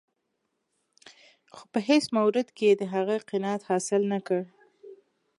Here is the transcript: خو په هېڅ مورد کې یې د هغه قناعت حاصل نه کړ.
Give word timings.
خو 1.53 1.63
په 1.71 1.79
هېڅ 1.87 2.05
مورد 2.17 2.47
کې 2.57 2.65
یې 2.71 2.77
د 2.79 2.83
هغه 2.93 3.15
قناعت 3.29 3.61
حاصل 3.69 4.01
نه 4.13 4.19
کړ. 4.27 4.41